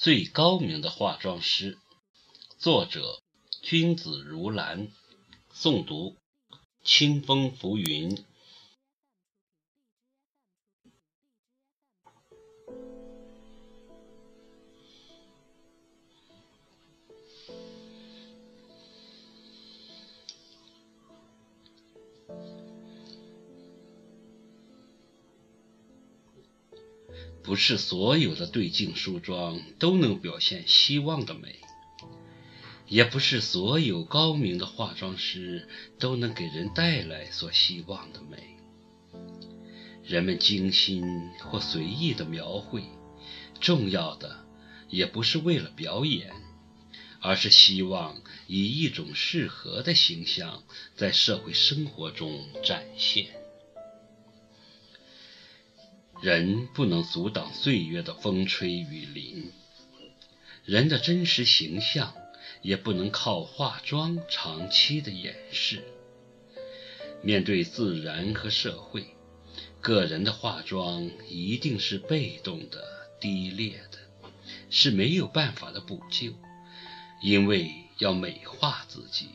[0.00, 1.76] 最高明的化妆师，
[2.56, 3.20] 作者
[3.62, 4.92] 君子如兰，
[5.52, 6.14] 诵读
[6.84, 8.24] 清风浮云。
[27.48, 31.60] 不是所有的对镜梳妆都能表现希望的美，
[32.86, 35.66] 也不是所有高明的化妆师
[35.98, 38.58] 都能给人带来所希望的美。
[40.04, 41.02] 人们精心
[41.40, 42.84] 或随意的描绘，
[43.58, 44.44] 重要的
[44.90, 46.30] 也不是为了表演，
[47.18, 53.37] 而是希望以一种适合的形象在社会生活中展现。
[56.20, 59.52] 人不能阻挡岁月的风吹雨淋，
[60.64, 62.12] 人的真实形象
[62.60, 65.84] 也不能靠化妆长期的掩饰。
[67.22, 69.06] 面对自然和社会，
[69.80, 72.84] 个人的化妆一定是被动的、
[73.20, 73.98] 低劣的，
[74.70, 76.32] 是没有办法的补救，
[77.22, 79.28] 因为要美化自己。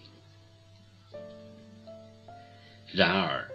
[2.92, 3.50] 然而，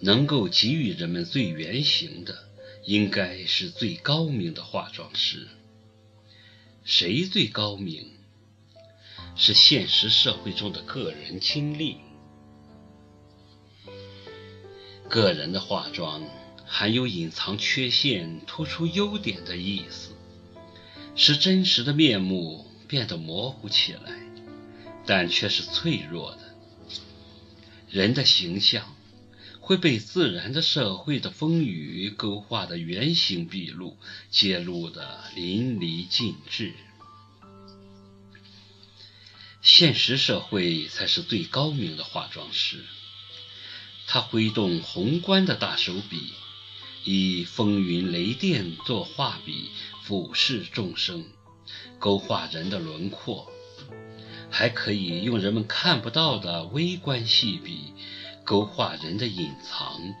[0.00, 2.48] 能够给予人们最原形的。
[2.86, 5.48] 应该是最高明的化妆师。
[6.84, 8.10] 谁最高明？
[9.36, 11.96] 是现实社会中的个人经历。
[15.08, 16.22] 个人的化妆
[16.66, 20.10] 含有隐藏缺陷、突出优点的意思，
[21.16, 24.12] 使真实的面目变得模糊起来，
[25.06, 26.54] 但却是脆弱的。
[27.88, 28.93] 人的形象。
[29.64, 33.96] 会被自然的社会的风雨勾画的原形毕露，
[34.28, 36.74] 揭露的淋漓尽致。
[39.62, 42.84] 现实社会才是最高明的化妆师，
[44.06, 46.34] 他挥动宏观的大手笔，
[47.04, 49.70] 以风云雷电做画笔，
[50.02, 51.24] 俯视众生，
[51.98, 53.46] 勾画人的轮廓；
[54.50, 57.94] 还可以用人们看不到的微观细笔。
[58.44, 60.14] 勾画人的隐藏。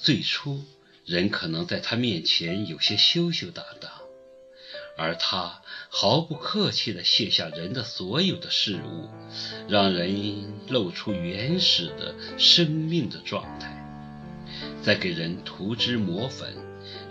[0.00, 0.60] 最初，
[1.04, 4.00] 人可能在他面前有些羞羞答答，
[4.98, 9.08] 而他毫不客气地卸下人的所有的事物，
[9.68, 13.78] 让人露出原始的生命的状态，
[14.82, 16.54] 再给人涂脂抹粉，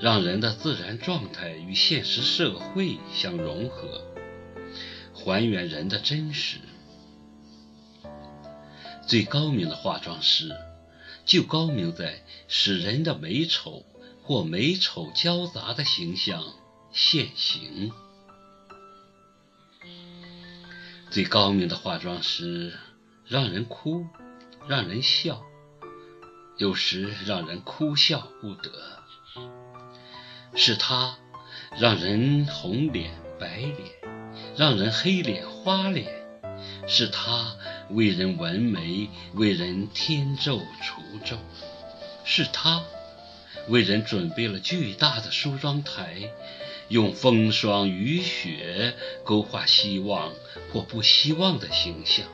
[0.02, 4.02] 让人的自然状态与现实社会相融合，
[5.14, 6.58] 还原人的真实。
[9.06, 10.56] 最高明的化妆师，
[11.26, 13.84] 就高明在使人的美丑
[14.24, 16.44] 或美丑交杂的形象
[16.92, 17.92] 现形。
[21.10, 22.74] 最高明的化妆师，
[23.26, 24.06] 让人哭，
[24.68, 25.42] 让人笑，
[26.58, 28.72] 有时让人哭笑不得。
[30.56, 31.18] 是他
[31.78, 33.76] 让人红脸白脸，
[34.56, 36.21] 让人黑脸花脸。
[36.88, 37.56] 是他
[37.90, 41.38] 为人纹眉，为人添皱除皱；
[42.26, 42.84] 是他
[43.70, 46.32] 为人准备了巨大的梳妆台，
[46.90, 50.34] 用风霜雨雪勾画希望
[50.74, 52.26] 或不希望的形象。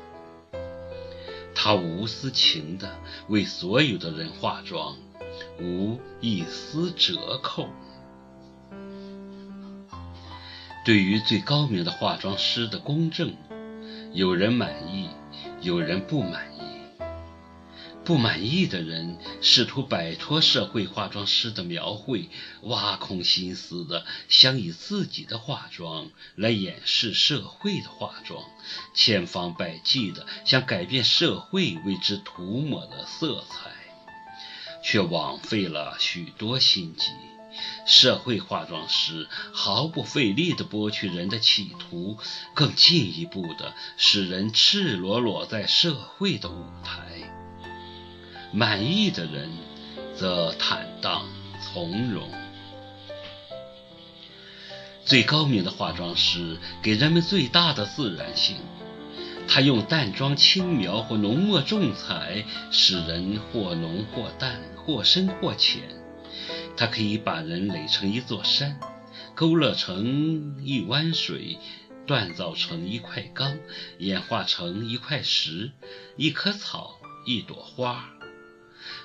[1.54, 2.90] 他无私情的
[3.28, 4.96] 为所有的人化妆，
[5.60, 7.68] 无一丝折扣。
[10.86, 13.36] 对于最高明的化妆师的公正。
[14.14, 15.10] 有人满意，
[15.62, 16.58] 有人不满意。
[18.04, 22.30] 不满意的人试图摆脱社会化妆师的描绘，
[22.62, 28.44] 挖空心思的想以自己的化妆来掩饰社会的化妆，
[28.94, 33.72] 千方百计的想改变社会为之涂抹的色彩，
[34.82, 37.12] 却枉费了许多心机。
[37.86, 42.18] 社会化妆师毫不费力地剥去人的企图，
[42.54, 47.08] 更进一步地使人赤裸裸在社会的舞台。
[48.54, 49.50] 满意的人
[50.16, 51.26] 则坦荡
[51.62, 52.30] 从容。
[55.06, 58.58] 最高明的化妆师给人们最大的自然性，
[59.48, 65.82] 他用淡妆轻描或浓墨重彩，使人或浓或淡，或深或浅。
[66.78, 68.80] 它可以把人垒成一座山，
[69.34, 71.58] 勾勒成一湾水，
[72.06, 73.58] 锻造成一块钢，
[73.98, 75.72] 演化成一块石、
[76.16, 78.10] 一棵草、一朵花。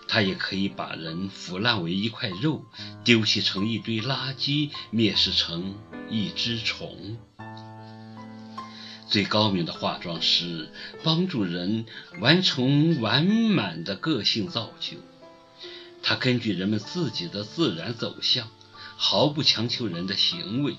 [0.07, 2.67] 它也可以把人腐烂为一块肉，
[3.05, 5.75] 丢弃成一堆垃圾，蔑视成
[6.11, 7.17] 一只虫。
[9.09, 10.71] 最高明的化妆师
[11.03, 11.87] 帮助人
[12.21, 14.99] 完成完满的个性造就。
[16.03, 18.51] 他根据人们自己的自然走向，
[18.97, 20.77] 毫不强求人的行为。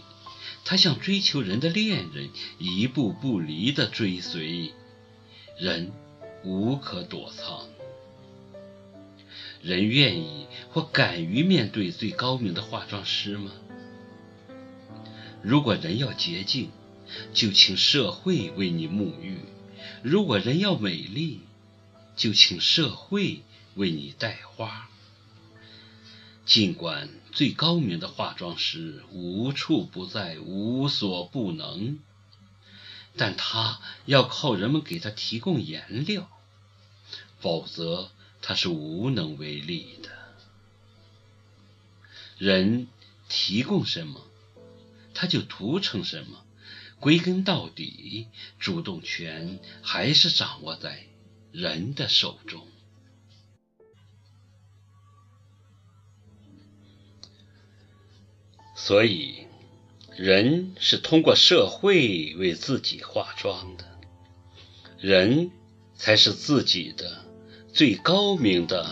[0.66, 4.74] 他像追求人的恋人，一步不离地追随
[5.58, 5.92] 人，
[6.44, 7.68] 无可躲藏。
[9.62, 13.52] 人愿意或敢于面对最高明的化妆师吗？
[15.42, 16.70] 如果人要洁净，
[17.34, 19.38] 就请社会为你沐浴；
[20.02, 21.42] 如果人要美丽，
[22.16, 23.44] 就请社会
[23.76, 24.90] 为你带花。
[26.46, 32.00] 尽管最高明的化妆师无处不在、无所不能，
[33.16, 36.30] 但他要靠人们给他提供颜料，
[37.40, 38.12] 否则
[38.42, 40.10] 他是无能为力的。
[42.38, 42.88] 人
[43.30, 44.22] 提供什么，
[45.14, 46.44] 他就涂成什么。
[47.00, 48.28] 归根到底，
[48.60, 51.08] 主动权还是掌握在
[51.52, 52.68] 人的手中。
[58.76, 59.48] 所以，
[60.16, 63.86] 人是通过社会为自己化妆的，
[65.00, 65.52] 人
[65.96, 67.24] 才是自己的
[67.72, 68.86] 最高明的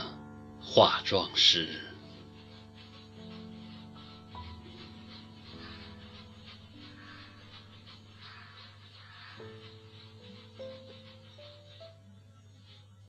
[0.60, 1.68] 化妆师。